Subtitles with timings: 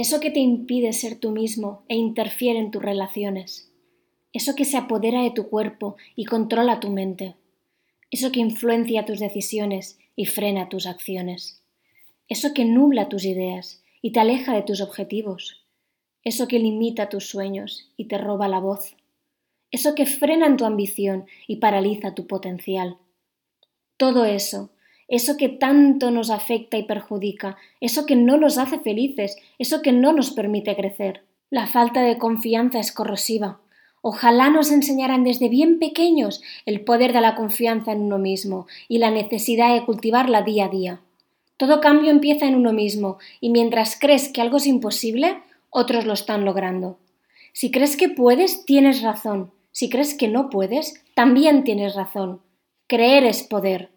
[0.00, 3.70] Eso que te impide ser tú mismo e interfiere en tus relaciones.
[4.32, 7.34] Eso que se apodera de tu cuerpo y controla tu mente.
[8.10, 11.62] Eso que influencia tus decisiones y frena tus acciones.
[12.30, 15.66] Eso que nubla tus ideas y te aleja de tus objetivos.
[16.24, 18.96] Eso que limita tus sueños y te roba la voz.
[19.70, 22.96] Eso que frena en tu ambición y paraliza tu potencial.
[23.98, 24.70] Todo eso
[25.10, 29.92] eso que tanto nos afecta y perjudica, eso que no nos hace felices, eso que
[29.92, 31.24] no nos permite crecer.
[31.50, 33.58] La falta de confianza es corrosiva.
[34.02, 38.98] Ojalá nos enseñaran desde bien pequeños el poder de la confianza en uno mismo y
[38.98, 41.00] la necesidad de cultivarla día a día.
[41.56, 46.12] Todo cambio empieza en uno mismo y mientras crees que algo es imposible, otros lo
[46.12, 46.98] están logrando.
[47.52, 49.50] Si crees que puedes, tienes razón.
[49.72, 52.40] Si crees que no puedes, también tienes razón.
[52.86, 53.90] Creer es poder.